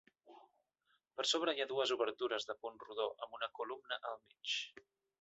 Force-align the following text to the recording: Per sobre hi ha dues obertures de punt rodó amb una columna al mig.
Per 1.19 1.25
sobre 1.33 1.53
hi 1.59 1.63
ha 1.65 1.69
dues 1.73 1.93
obertures 1.97 2.49
de 2.53 2.57
punt 2.65 2.83
rodó 2.89 3.09
amb 3.27 3.39
una 3.41 3.55
columna 3.61 4.05
al 4.15 4.21
mig. 4.27 4.61